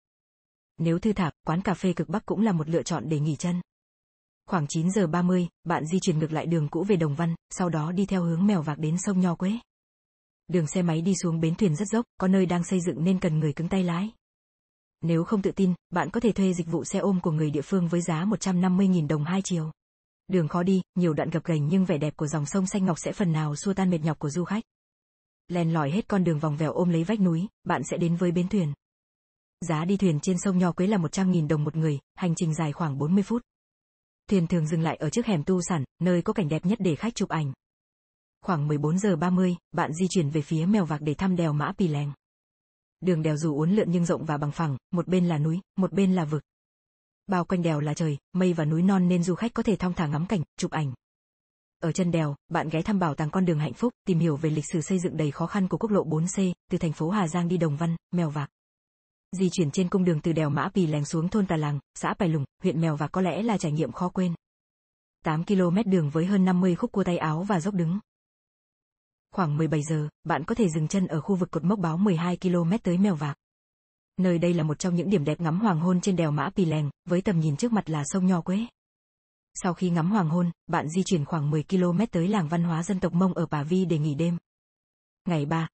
Nếu 0.78 1.00
thư 1.00 1.14
thả, 1.14 1.32
quán 1.46 1.62
cà 1.62 1.74
phê 1.74 1.94
cực 1.94 2.10
Bắc 2.10 2.26
cũng 2.26 2.42
là 2.42 2.52
một 2.52 2.70
lựa 2.70 2.84
chọn 2.84 3.10
để 3.10 3.20
nghỉ 3.20 3.36
chân. 3.36 3.62
Khoảng 4.50 4.68
9 4.68 4.92
giờ 4.92 5.08
30, 5.08 5.48
bạn 5.64 5.86
di 5.86 6.00
chuyển 6.00 6.20
ngược 6.20 6.32
lại 6.32 6.46
đường 6.46 6.68
cũ 6.68 6.84
về 6.84 6.96
Đồng 6.96 7.16
Văn, 7.16 7.36
sau 7.50 7.70
đó 7.70 7.92
đi 7.92 8.06
theo 8.06 8.24
hướng 8.24 8.48
mèo 8.48 8.62
vạc 8.62 8.78
đến 8.78 8.98
sông 8.98 9.20
Nho 9.20 9.36
Quế. 9.36 9.60
Đường 10.48 10.68
xe 10.68 10.82
máy 10.82 11.02
đi 11.02 11.14
xuống 11.24 11.40
bến 11.40 11.56
thuyền 11.56 11.76
rất 11.76 11.88
dốc, 11.88 12.06
có 12.18 12.28
nơi 12.28 12.46
đang 12.46 12.64
xây 12.64 12.80
dựng 12.82 13.04
nên 13.04 13.20
cần 13.20 13.40
người 13.40 13.54
cứng 13.54 13.70
tay 13.70 13.84
lái. 13.84 14.12
Nếu 15.02 15.24
không 15.24 15.42
tự 15.42 15.52
tin, 15.52 15.74
bạn 15.90 16.10
có 16.10 16.20
thể 16.20 16.32
thuê 16.32 16.54
dịch 16.54 16.68
vụ 16.68 16.84
xe 16.84 17.00
ôm 17.00 17.20
của 17.22 17.32
người 17.32 17.52
địa 17.52 17.62
phương 17.62 17.88
với 17.88 18.02
giá 18.02 18.26
150.000 18.26 19.08
đồng 19.08 19.24
hai 19.24 19.42
chiều. 19.42 19.72
Đường 20.28 20.48
khó 20.48 20.64
đi, 20.64 20.82
nhiều 20.96 21.14
đoạn 21.14 21.30
gập 21.30 21.44
ghềnh 21.44 21.68
nhưng 21.68 21.86
vẻ 21.86 21.98
đẹp 21.98 22.18
của 22.18 22.28
dòng 22.28 22.46
sông 22.46 22.68
xanh 22.68 22.86
ngọc 22.86 23.00
sẽ 23.00 23.12
phần 23.12 23.32
nào 23.32 23.56
xua 23.56 23.74
tan 23.74 23.90
mệt 23.90 24.00
nhọc 24.04 24.20
của 24.20 24.30
du 24.30 24.44
khách. 24.44 24.64
Len 25.48 25.74
lỏi 25.74 25.92
hết 25.92 26.08
con 26.08 26.24
đường 26.24 26.40
vòng 26.40 26.58
vèo 26.58 26.74
ôm 26.74 26.90
lấy 26.90 27.04
vách 27.04 27.20
núi, 27.20 27.48
bạn 27.64 27.82
sẽ 27.84 27.98
đến 27.98 28.16
với 28.16 28.32
bến 28.32 28.48
thuyền. 28.48 28.74
Giá 29.62 29.86
đi 29.86 29.98
thuyền 29.98 30.20
trên 30.20 30.38
sông 30.38 30.58
Nho 30.58 30.72
Quế 30.72 30.88
là 30.88 30.98
100.000 30.98 31.48
đồng 31.48 31.64
một 31.64 31.76
người, 31.76 32.00
hành 32.16 32.36
trình 32.36 32.54
dài 32.54 32.72
khoảng 32.72 32.98
40 32.98 33.24
phút. 33.24 33.42
Thuyền 34.30 34.48
thường 34.48 34.68
dừng 34.68 34.82
lại 34.82 34.96
ở 34.96 35.10
trước 35.10 35.26
hẻm 35.26 35.44
tu 35.44 35.62
sản, 35.62 35.84
nơi 36.02 36.22
có 36.22 36.34
cảnh 36.34 36.48
đẹp 36.48 36.66
nhất 36.66 36.78
để 36.82 36.96
khách 36.96 37.16
chụp 37.16 37.30
ảnh. 37.30 37.54
Khoảng 38.42 38.68
14 38.68 39.00
giờ 39.00 39.16
30, 39.16 39.56
bạn 39.72 39.94
di 39.94 40.08
chuyển 40.10 40.30
về 40.30 40.42
phía 40.42 40.66
mèo 40.66 40.86
vạc 40.86 41.02
để 41.02 41.14
thăm 41.14 41.36
đèo 41.36 41.54
Mã 41.54 41.72
Pì 41.78 41.88
Lèng. 41.88 42.12
Đường 43.02 43.22
đèo 43.22 43.38
dù 43.38 43.58
uốn 43.58 43.72
lượn 43.72 43.92
nhưng 43.92 44.06
rộng 44.06 44.26
và 44.26 44.38
bằng 44.38 44.52
phẳng, 44.52 44.78
một 44.92 45.08
bên 45.08 45.28
là 45.28 45.38
núi, 45.38 45.60
một 45.78 45.94
bên 45.94 46.16
là 46.16 46.26
vực. 46.26 46.44
Bao 47.28 47.46
quanh 47.46 47.62
đèo 47.62 47.80
là 47.80 47.94
trời, 47.94 48.18
mây 48.34 48.54
và 48.54 48.66
núi 48.66 48.82
non 48.82 49.08
nên 49.08 49.24
du 49.24 49.36
khách 49.36 49.54
có 49.54 49.64
thể 49.64 49.76
thong 49.76 49.94
thả 49.94 50.08
ngắm 50.08 50.26
cảnh, 50.26 50.42
chụp 50.58 50.72
ảnh. 50.72 50.94
Ở 51.80 51.92
chân 51.92 52.12
đèo, 52.12 52.36
bạn 52.50 52.70
ghé 52.70 52.82
thăm 52.82 53.00
bảo 53.00 53.16
tàng 53.16 53.30
con 53.30 53.46
đường 53.46 53.60
hạnh 53.60 53.74
phúc, 53.74 53.94
tìm 54.08 54.20
hiểu 54.20 54.36
về 54.36 54.50
lịch 54.50 54.66
sử 54.72 54.82
xây 54.82 55.00
dựng 55.00 55.18
đầy 55.18 55.32
khó 55.32 55.48
khăn 55.48 55.68
của 55.68 55.78
quốc 55.78 55.92
lộ 55.92 56.06
4C, 56.06 56.54
từ 56.72 56.78
thành 56.78 56.94
phố 56.94 57.10
Hà 57.10 57.28
Giang 57.28 57.48
đi 57.48 57.58
Đồng 57.58 57.78
Văn, 57.78 57.96
Mèo 58.12 58.30
Vạc. 58.30 58.50
Di 59.40 59.50
chuyển 59.50 59.72
trên 59.72 59.90
cung 59.90 60.04
đường 60.04 60.22
từ 60.22 60.34
đèo 60.34 60.50
Mã 60.50 60.70
Pì 60.70 60.88
Lèng 60.88 61.06
xuống 61.06 61.30
thôn 61.30 61.48
Tà 61.48 61.58
Làng, 61.58 61.80
xã 61.96 62.14
Pài 62.14 62.30
Lùng, 62.30 62.46
huyện 62.64 62.82
Mèo 62.82 62.96
Vạc 62.96 63.12
có 63.12 63.22
lẽ 63.22 63.44
là 63.44 63.58
trải 63.58 63.72
nghiệm 63.72 63.92
khó 63.92 64.10
quên. 64.10 64.36
8 65.24 65.46
km 65.46 65.78
đường 65.86 66.10
với 66.10 66.26
hơn 66.26 66.46
50 66.46 66.76
khúc 66.76 66.92
cua 66.92 67.04
tay 67.04 67.18
áo 67.18 67.44
và 67.44 67.60
dốc 67.60 67.74
đứng. 67.74 68.00
Khoảng 69.32 69.58
17 69.58 69.82
giờ, 69.84 70.10
bạn 70.24 70.44
có 70.44 70.56
thể 70.56 70.70
dừng 70.70 70.88
chân 70.88 71.08
ở 71.08 71.22
khu 71.22 71.36
vực 71.36 71.52
cột 71.52 71.64
mốc 71.64 71.80
báo 71.80 71.98
12 71.98 72.38
km 72.38 72.72
tới 72.84 72.98
Mèo 72.98 73.16
Vạc. 73.16 73.38
Nơi 74.18 74.38
đây 74.38 74.54
là 74.54 74.64
một 74.64 74.80
trong 74.80 74.96
những 74.96 75.10
điểm 75.10 75.26
đẹp 75.26 75.42
ngắm 75.42 75.60
hoàng 75.60 75.80
hôn 75.80 76.02
trên 76.02 76.16
đèo 76.16 76.32
Mã 76.32 76.50
Pì 76.56 76.66
Lèng, 76.66 76.90
với 77.06 77.22
tầm 77.22 77.40
nhìn 77.40 77.58
trước 77.58 77.72
mặt 77.72 77.90
là 77.90 78.04
sông 78.06 78.28
Nho 78.28 78.42
Quế. 78.42 78.66
Sau 79.54 79.74
khi 79.74 79.90
ngắm 79.90 80.12
hoàng 80.12 80.30
hôn, 80.30 80.52
bạn 80.68 80.90
di 80.90 81.04
chuyển 81.04 81.26
khoảng 81.26 81.50
10 81.50 81.64
km 81.64 82.00
tới 82.12 82.28
làng 82.28 82.48
văn 82.48 82.64
hóa 82.64 82.84
dân 82.84 83.00
tộc 83.00 83.14
Mông 83.14 83.34
ở 83.34 83.46
Bà 83.46 83.64
Vi 83.64 83.86
để 83.86 83.98
nghỉ 83.98 84.16
đêm. 84.16 84.38
Ngày 85.26 85.46
3. 85.46 85.68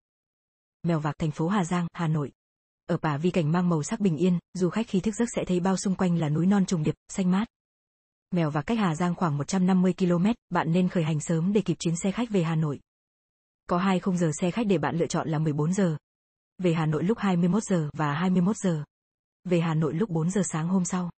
Mèo 0.83 0.99
Vạc 0.99 1.15
thành 1.17 1.31
phố 1.31 1.47
Hà 1.47 1.63
Giang, 1.63 1.87
Hà 1.93 2.07
Nội. 2.07 2.31
Ở 2.91 2.97
Bà 3.01 3.17
Vi 3.17 3.31
cảnh 3.31 3.51
mang 3.51 3.69
màu 3.69 3.83
sắc 3.83 3.99
bình 3.99 4.17
yên, 4.17 4.39
du 4.53 4.69
khách 4.69 4.87
khi 4.87 4.99
thức 4.99 5.15
giấc 5.15 5.25
sẽ 5.35 5.43
thấy 5.47 5.59
bao 5.59 5.77
xung 5.77 5.95
quanh 5.95 6.17
là 6.17 6.29
núi 6.29 6.45
non 6.45 6.65
trùng 6.65 6.83
điệp, 6.83 6.95
xanh 7.09 7.31
mát. 7.31 7.45
Mèo 8.31 8.49
và 8.49 8.61
cách 8.61 8.77
Hà 8.77 8.95
Giang 8.95 9.15
khoảng 9.15 9.37
150 9.37 9.93
km, 9.97 10.25
bạn 10.49 10.71
nên 10.71 10.89
khởi 10.89 11.03
hành 11.03 11.19
sớm 11.19 11.53
để 11.53 11.61
kịp 11.61 11.77
chuyến 11.79 11.95
xe 11.95 12.11
khách 12.11 12.29
về 12.29 12.43
Hà 12.43 12.55
Nội. 12.55 12.79
Có 13.67 13.77
hai 13.77 13.99
khung 13.99 14.17
giờ 14.17 14.31
xe 14.41 14.51
khách 14.51 14.67
để 14.67 14.77
bạn 14.77 14.97
lựa 14.97 15.07
chọn 15.07 15.29
là 15.29 15.39
14 15.39 15.73
giờ. 15.73 15.97
Về 16.57 16.73
Hà 16.73 16.85
Nội 16.85 17.03
lúc 17.03 17.17
21 17.17 17.63
giờ 17.63 17.89
và 17.93 18.13
21 18.13 18.57
giờ. 18.57 18.83
Về 19.43 19.59
Hà 19.59 19.73
Nội 19.73 19.93
lúc 19.93 20.09
4 20.09 20.29
giờ 20.29 20.41
sáng 20.51 20.67
hôm 20.67 20.85
sau. 20.85 21.09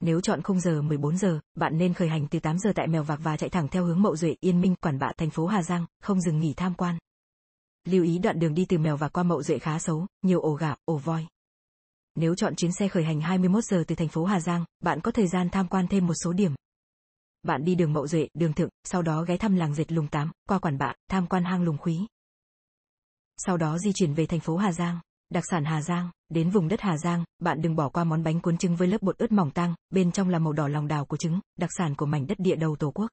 Nếu 0.00 0.20
chọn 0.20 0.42
khung 0.42 0.60
giờ 0.60 0.82
14 0.82 1.16
giờ, 1.16 1.40
bạn 1.54 1.78
nên 1.78 1.94
khởi 1.94 2.08
hành 2.08 2.26
từ 2.30 2.40
8 2.40 2.58
giờ 2.58 2.72
tại 2.74 2.86
Mèo 2.86 3.02
Vạc 3.02 3.20
và 3.22 3.36
chạy 3.36 3.50
thẳng 3.50 3.68
theo 3.68 3.84
hướng 3.84 4.02
Mậu 4.02 4.16
Duệ, 4.16 4.34
Yên 4.40 4.60
Minh, 4.60 4.74
Quản 4.80 4.98
Bạ, 4.98 5.12
thành 5.16 5.30
phố 5.30 5.46
Hà 5.46 5.62
Giang, 5.62 5.86
không 6.02 6.20
dừng 6.20 6.40
nghỉ 6.40 6.54
tham 6.54 6.74
quan. 6.74 6.98
Lưu 7.86 8.04
ý 8.04 8.18
đoạn 8.18 8.38
đường 8.38 8.54
đi 8.54 8.64
từ 8.68 8.78
Mèo 8.78 8.96
và 8.96 9.08
qua 9.08 9.22
Mậu 9.22 9.42
Duệ 9.42 9.58
khá 9.58 9.78
xấu, 9.78 10.06
nhiều 10.22 10.40
ổ 10.40 10.52
gà, 10.52 10.74
ổ 10.84 10.96
voi. 10.96 11.26
Nếu 12.14 12.34
chọn 12.34 12.56
chuyến 12.56 12.72
xe 12.72 12.88
khởi 12.88 13.04
hành 13.04 13.20
21 13.20 13.64
giờ 13.64 13.84
từ 13.86 13.94
thành 13.94 14.08
phố 14.08 14.24
Hà 14.24 14.40
Giang, 14.40 14.64
bạn 14.80 15.00
có 15.00 15.10
thời 15.10 15.28
gian 15.28 15.48
tham 15.50 15.68
quan 15.68 15.88
thêm 15.88 16.06
một 16.06 16.14
số 16.24 16.32
điểm. 16.32 16.54
Bạn 17.42 17.64
đi 17.64 17.74
đường 17.74 17.92
Mậu 17.92 18.06
Duệ, 18.06 18.28
đường 18.34 18.52
Thượng, 18.52 18.68
sau 18.84 19.02
đó 19.02 19.24
ghé 19.28 19.36
thăm 19.36 19.56
làng 19.56 19.74
dệt 19.74 19.92
Lùng 19.92 20.08
Tám, 20.08 20.30
qua 20.48 20.58
Quản 20.58 20.78
Bạ, 20.78 20.94
tham 21.10 21.26
quan 21.26 21.44
hang 21.44 21.62
Lùng 21.62 21.78
Khúy. 21.78 21.98
Sau 23.36 23.56
đó 23.56 23.78
di 23.78 23.92
chuyển 23.92 24.14
về 24.14 24.26
thành 24.26 24.40
phố 24.40 24.56
Hà 24.56 24.72
Giang, 24.72 25.00
đặc 25.30 25.44
sản 25.50 25.64
Hà 25.64 25.82
Giang, 25.82 26.10
đến 26.28 26.50
vùng 26.50 26.68
đất 26.68 26.80
Hà 26.80 26.98
Giang, 26.98 27.24
bạn 27.38 27.62
đừng 27.62 27.76
bỏ 27.76 27.88
qua 27.88 28.04
món 28.04 28.22
bánh 28.22 28.40
cuốn 28.40 28.58
trứng 28.58 28.76
với 28.76 28.88
lớp 28.88 29.02
bột 29.02 29.18
ướt 29.18 29.32
mỏng 29.32 29.50
tang, 29.50 29.74
bên 29.90 30.12
trong 30.12 30.28
là 30.28 30.38
màu 30.38 30.52
đỏ 30.52 30.68
lòng 30.68 30.88
đào 30.88 31.04
của 31.04 31.16
trứng, 31.16 31.40
đặc 31.58 31.70
sản 31.78 31.94
của 31.94 32.06
mảnh 32.06 32.26
đất 32.26 32.38
địa 32.38 32.56
đầu 32.56 32.76
Tổ 32.76 32.90
quốc. 32.90 33.10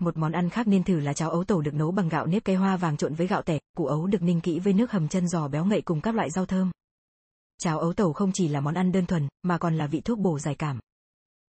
Một 0.00 0.16
món 0.16 0.32
ăn 0.32 0.50
khác 0.50 0.68
nên 0.68 0.84
thử 0.84 1.00
là 1.00 1.12
cháo 1.12 1.30
ấu 1.30 1.44
tổ 1.44 1.60
được 1.60 1.74
nấu 1.74 1.90
bằng 1.90 2.08
gạo 2.08 2.26
nếp 2.26 2.44
cây 2.44 2.56
hoa 2.56 2.76
vàng 2.76 2.96
trộn 2.96 3.14
với 3.14 3.26
gạo 3.26 3.42
tẻ, 3.42 3.58
củ 3.76 3.86
ấu 3.86 4.06
được 4.06 4.22
ninh 4.22 4.40
kỹ 4.40 4.58
với 4.58 4.72
nước 4.72 4.90
hầm 4.90 5.08
chân 5.08 5.28
giò 5.28 5.48
béo 5.48 5.64
ngậy 5.64 5.82
cùng 5.82 6.00
các 6.00 6.14
loại 6.14 6.30
rau 6.30 6.46
thơm. 6.46 6.70
Cháo 7.58 7.78
ấu 7.78 7.92
tẩu 7.92 8.12
không 8.12 8.30
chỉ 8.34 8.48
là 8.48 8.60
món 8.60 8.74
ăn 8.74 8.92
đơn 8.92 9.06
thuần, 9.06 9.28
mà 9.42 9.58
còn 9.58 9.76
là 9.76 9.86
vị 9.86 10.00
thuốc 10.00 10.18
bổ 10.18 10.38
giải 10.38 10.54
cảm. 10.54 10.80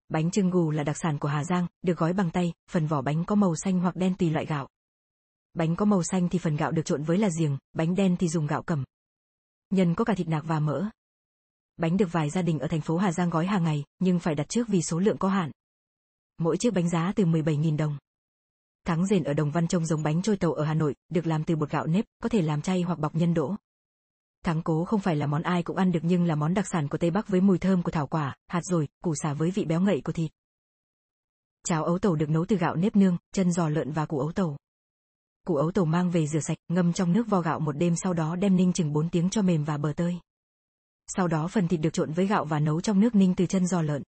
Bánh 0.10 0.32
trưng 0.32 0.50
gù 0.50 0.72
là 0.72 0.84
đặc 0.84 0.98
sản 0.98 1.20
của 1.20 1.28
Hà 1.28 1.44
Giang, 1.44 1.68
được 1.82 1.98
gói 1.98 2.14
bằng 2.14 2.32
tay, 2.32 2.54
phần 2.72 2.88
vỏ 2.88 3.02
bánh 3.02 3.26
có 3.26 3.36
màu 3.36 3.56
xanh 3.56 3.80
hoặc 3.80 3.96
đen 3.96 4.16
tùy 4.18 4.30
loại 4.30 4.46
gạo. 4.46 4.68
Bánh 5.54 5.76
có 5.76 5.86
màu 5.86 6.04
xanh 6.04 6.30
thì 6.30 6.40
phần 6.40 6.56
gạo 6.56 6.72
được 6.72 6.86
trộn 6.86 7.04
với 7.04 7.18
là 7.18 7.30
giềng, 7.40 7.58
bánh 7.74 7.96
đen 7.96 8.18
thì 8.18 8.28
dùng 8.28 8.48
gạo 8.48 8.64
cẩm. 8.64 8.84
Nhân 9.70 9.96
có 9.96 10.06
cả 10.06 10.14
thịt 10.14 10.28
nạc 10.28 10.44
và 10.46 10.60
mỡ. 10.60 10.86
Bánh 11.78 11.98
được 11.98 12.12
vài 12.12 12.30
gia 12.30 12.42
đình 12.42 12.60
ở 12.60 12.68
thành 12.68 12.82
phố 12.82 12.98
Hà 12.98 13.12
Giang 13.12 13.30
gói 13.30 13.46
hàng 13.46 13.64
ngày, 13.64 13.84
nhưng 14.00 14.20
phải 14.20 14.36
đặt 14.36 14.50
trước 14.50 14.68
vì 14.68 14.82
số 14.82 15.00
lượng 15.00 15.18
có 15.18 15.30
hạn. 15.30 15.52
Mỗi 16.38 16.58
chiếc 16.58 16.74
bánh 16.74 16.90
giá 16.90 17.14
từ 17.16 17.26
17.000 17.26 17.78
đồng. 17.78 17.98
Thắng 18.86 19.06
rền 19.06 19.24
ở 19.24 19.34
Đồng 19.34 19.52
Văn 19.52 19.68
trông 19.68 19.86
giống 19.86 20.04
bánh 20.04 20.22
trôi 20.22 20.38
tàu 20.38 20.54
ở 20.54 20.64
Hà 20.64 20.74
Nội, 20.74 20.96
được 21.10 21.28
làm 21.28 21.44
từ 21.44 21.56
bột 21.56 21.70
gạo 21.70 21.88
nếp, 21.88 22.06
có 22.24 22.30
thể 22.30 22.42
làm 22.42 22.62
chay 22.62 22.82
hoặc 22.82 23.00
bọc 23.00 23.16
nhân 23.16 23.34
đỗ. 23.34 23.56
Thắng 24.44 24.62
cố 24.62 24.86
không 24.86 25.00
phải 25.00 25.16
là 25.16 25.28
món 25.28 25.42
ai 25.42 25.64
cũng 25.64 25.78
ăn 25.78 25.92
được 25.92 26.00
nhưng 26.04 26.26
là 26.26 26.36
món 26.36 26.54
đặc 26.54 26.68
sản 26.68 26.88
của 26.88 26.98
Tây 26.98 27.12
Bắc 27.12 27.28
với 27.28 27.42
mùi 27.42 27.58
thơm 27.58 27.84
của 27.84 27.92
thảo 27.92 28.08
quả, 28.08 28.36
hạt 28.48 28.62
rồi, 28.64 28.88
củ 29.04 29.16
xả 29.16 29.34
với 29.34 29.52
vị 29.52 29.66
béo 29.66 29.82
ngậy 29.82 30.02
của 30.02 30.12
thịt. 30.12 30.32
Cháo 31.64 31.84
ấu 31.84 32.00
tàu 32.00 32.16
được 32.16 32.30
nấu 32.30 32.46
từ 32.46 32.56
gạo 32.56 32.76
nếp 32.76 32.96
nương, 32.96 33.18
chân 33.34 33.52
giò 33.52 33.70
lợn 33.70 33.92
và 33.92 34.06
củ 34.06 34.20
ấu 34.20 34.32
tàu. 34.32 34.58
Củ 35.48 35.56
ấu 35.56 35.72
tàu 35.72 35.86
mang 35.86 36.12
về 36.12 36.28
rửa 36.28 36.40
sạch, 36.40 36.58
ngâm 36.68 36.94
trong 36.94 37.14
nước 37.14 37.28
vo 37.28 37.42
gạo 37.42 37.60
một 37.60 37.72
đêm 37.72 37.96
sau 37.96 38.14
đó 38.14 38.36
đem 38.36 38.56
ninh 38.56 38.74
chừng 38.74 38.94
4 38.94 39.10
tiếng 39.10 39.30
cho 39.30 39.42
mềm 39.42 39.64
và 39.64 39.78
bờ 39.78 39.94
tơi. 39.96 40.20
Sau 41.08 41.28
đó 41.28 41.48
phần 41.48 41.68
thịt 41.68 41.82
được 41.82 41.94
trộn 41.94 42.12
với 42.12 42.28
gạo 42.28 42.46
và 42.46 42.60
nấu 42.60 42.82
trong 42.82 43.00
nước 43.00 43.16
ninh 43.16 43.34
từ 43.36 43.46
chân 43.46 43.68
giò 43.68 43.82
lợn. 43.82 44.04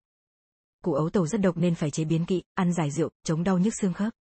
Củ 0.83 0.95
ấu 0.95 1.11
tàu 1.11 1.27
rất 1.27 1.41
độc 1.41 1.57
nên 1.57 1.75
phải 1.75 1.91
chế 1.91 2.05
biến 2.05 2.27
kỹ, 2.27 2.43
ăn 2.55 2.73
giải 2.73 2.91
rượu, 2.91 3.11
chống 3.25 3.45
đau 3.45 3.59
nhức 3.59 3.75
xương 3.81 3.93
khớp. 3.93 4.13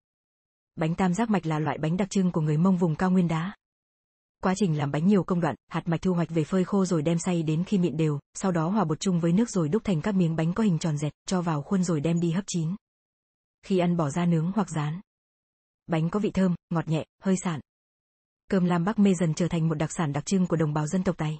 Bánh 0.75 0.95
tam 0.95 1.13
giác 1.13 1.29
mạch 1.29 1.45
là 1.45 1.59
loại 1.59 1.77
bánh 1.77 1.97
đặc 1.97 2.09
trưng 2.09 2.31
của 2.31 2.41
người 2.41 2.57
Mông 2.57 2.77
vùng 2.77 2.95
cao 2.95 3.11
nguyên 3.11 3.27
đá. 3.27 3.53
Quá 4.41 4.53
trình 4.57 4.77
làm 4.77 4.91
bánh 4.91 5.07
nhiều 5.07 5.23
công 5.23 5.39
đoạn, 5.39 5.55
hạt 5.67 5.81
mạch 5.85 6.01
thu 6.01 6.13
hoạch 6.13 6.29
về 6.29 6.43
phơi 6.43 6.63
khô 6.63 6.85
rồi 6.85 7.01
đem 7.01 7.19
xay 7.19 7.43
đến 7.43 7.63
khi 7.63 7.77
mịn 7.77 7.97
đều, 7.97 8.19
sau 8.33 8.51
đó 8.51 8.69
hòa 8.69 8.83
bột 8.83 8.99
chung 8.99 9.19
với 9.19 9.31
nước 9.31 9.49
rồi 9.49 9.69
đúc 9.69 9.83
thành 9.83 10.01
các 10.01 10.15
miếng 10.15 10.35
bánh 10.35 10.53
có 10.53 10.63
hình 10.63 10.79
tròn 10.79 10.97
dẹt, 10.97 11.13
cho 11.25 11.41
vào 11.41 11.61
khuôn 11.61 11.83
rồi 11.83 11.99
đem 11.99 12.19
đi 12.19 12.31
hấp 12.31 12.43
chín. 12.47 12.75
Khi 13.63 13.77
ăn 13.77 13.97
bỏ 13.97 14.09
ra 14.09 14.25
nướng 14.25 14.51
hoặc 14.55 14.69
rán. 14.69 15.01
Bánh 15.87 16.09
có 16.09 16.19
vị 16.19 16.31
thơm, 16.31 16.55
ngọt 16.69 16.87
nhẹ, 16.87 17.05
hơi 17.23 17.35
sạn. 17.43 17.59
Cơm 18.47 18.65
lam 18.65 18.85
Bắc 18.85 18.99
Mê 18.99 19.13
dần 19.13 19.33
trở 19.33 19.47
thành 19.47 19.67
một 19.67 19.75
đặc 19.75 19.91
sản 19.91 20.13
đặc 20.13 20.25
trưng 20.25 20.47
của 20.47 20.55
đồng 20.55 20.73
bào 20.73 20.87
dân 20.87 21.03
tộc 21.03 21.17
Tây. 21.17 21.37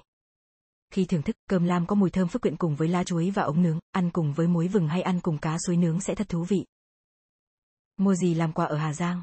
Khi 0.90 1.04
thưởng 1.04 1.22
thức, 1.22 1.36
cơm 1.48 1.64
lam 1.64 1.86
có 1.86 1.94
mùi 1.94 2.10
thơm 2.10 2.28
phức 2.28 2.42
quyện 2.42 2.56
cùng 2.56 2.76
với 2.76 2.88
lá 2.88 3.04
chuối 3.04 3.30
và 3.30 3.42
ống 3.42 3.62
nướng, 3.62 3.78
ăn 3.90 4.10
cùng 4.10 4.32
với 4.32 4.46
muối 4.46 4.68
vừng 4.68 4.88
hay 4.88 5.02
ăn 5.02 5.20
cùng 5.20 5.38
cá 5.38 5.56
suối 5.66 5.76
nướng 5.76 6.00
sẽ 6.00 6.14
thật 6.14 6.28
thú 6.28 6.44
vị. 6.44 6.64
Mua 7.96 8.14
gì 8.14 8.34
làm 8.34 8.52
quà 8.52 8.66
ở 8.66 8.76
Hà 8.76 8.92
Giang? 8.92 9.22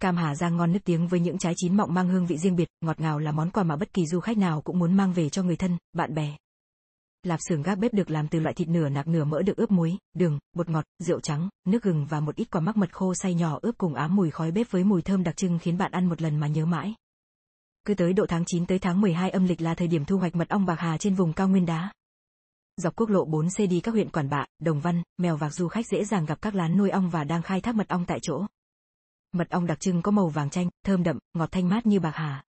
Cam 0.00 0.16
Hà 0.16 0.34
Giang 0.34 0.56
ngon 0.56 0.72
nức 0.72 0.84
tiếng 0.84 1.08
với 1.08 1.20
những 1.20 1.38
trái 1.38 1.54
chín 1.56 1.76
mọng 1.76 1.94
mang 1.94 2.08
hương 2.08 2.26
vị 2.26 2.38
riêng 2.38 2.56
biệt, 2.56 2.68
ngọt 2.80 3.00
ngào 3.00 3.18
là 3.18 3.32
món 3.32 3.50
quà 3.50 3.62
mà 3.62 3.76
bất 3.76 3.92
kỳ 3.92 4.06
du 4.06 4.20
khách 4.20 4.38
nào 4.38 4.62
cũng 4.62 4.78
muốn 4.78 4.94
mang 4.94 5.12
về 5.12 5.28
cho 5.28 5.42
người 5.42 5.56
thân, 5.56 5.78
bạn 5.92 6.14
bè. 6.14 6.36
Lạp 7.22 7.40
xưởng 7.48 7.62
gác 7.62 7.78
bếp 7.78 7.94
được 7.94 8.10
làm 8.10 8.28
từ 8.28 8.40
loại 8.40 8.54
thịt 8.54 8.68
nửa 8.68 8.88
nạc 8.88 9.08
nửa 9.08 9.24
mỡ 9.24 9.42
được 9.42 9.56
ướp 9.56 9.70
muối, 9.70 9.98
đường, 10.14 10.38
bột 10.52 10.68
ngọt, 10.68 10.84
rượu 10.98 11.20
trắng, 11.20 11.48
nước 11.66 11.82
gừng 11.82 12.06
và 12.06 12.20
một 12.20 12.36
ít 12.36 12.50
quả 12.50 12.60
mắc 12.60 12.76
mật 12.76 12.92
khô 12.92 13.14
xay 13.14 13.34
nhỏ 13.34 13.58
ướp 13.62 13.78
cùng 13.78 13.94
ám 13.94 14.16
mùi 14.16 14.30
khói 14.30 14.50
bếp 14.50 14.70
với 14.70 14.84
mùi 14.84 15.02
thơm 15.02 15.22
đặc 15.22 15.36
trưng 15.36 15.58
khiến 15.58 15.78
bạn 15.78 15.92
ăn 15.92 16.08
một 16.08 16.22
lần 16.22 16.36
mà 16.36 16.46
nhớ 16.46 16.66
mãi. 16.66 16.94
Cứ 17.84 17.94
tới 17.94 18.12
độ 18.12 18.26
tháng 18.28 18.44
9 18.46 18.66
tới 18.66 18.78
tháng 18.78 19.00
12 19.00 19.30
âm 19.30 19.44
lịch 19.44 19.60
là 19.60 19.74
thời 19.74 19.88
điểm 19.88 20.04
thu 20.04 20.18
hoạch 20.18 20.34
mật 20.34 20.48
ong 20.48 20.66
bạc 20.66 20.80
hà 20.80 20.98
trên 20.98 21.14
vùng 21.14 21.32
cao 21.32 21.48
nguyên 21.48 21.66
đá. 21.66 21.92
Dọc 22.76 22.96
quốc 22.96 23.10
lộ 23.10 23.26
4C 23.26 23.68
đi 23.68 23.80
các 23.80 23.92
huyện 23.92 24.10
Quản 24.10 24.28
Bạ, 24.28 24.46
Đồng 24.58 24.80
Văn, 24.80 25.02
Mèo 25.18 25.36
Vạc 25.36 25.54
du 25.54 25.68
khách 25.68 25.86
dễ 25.86 26.04
dàng 26.04 26.24
gặp 26.24 26.42
các 26.42 26.54
lán 26.54 26.76
nuôi 26.76 26.90
ong 26.90 27.10
và 27.10 27.24
đang 27.24 27.42
khai 27.42 27.60
thác 27.60 27.74
mật 27.74 27.88
ong 27.88 28.04
tại 28.06 28.18
chỗ. 28.22 28.46
Mật 29.32 29.50
ong 29.50 29.66
đặc 29.66 29.80
trưng 29.80 30.02
có 30.02 30.10
màu 30.10 30.28
vàng 30.28 30.50
chanh, 30.50 30.68
thơm 30.84 31.02
đậm, 31.02 31.18
ngọt 31.34 31.52
thanh 31.52 31.68
mát 31.68 31.86
như 31.86 32.00
bạc 32.00 32.12
hà. 32.14 32.44